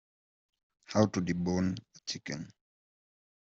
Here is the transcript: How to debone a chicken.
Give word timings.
How 0.85 1.05
to 1.05 1.21
debone 1.21 1.77
a 1.77 1.99
chicken. 2.07 2.51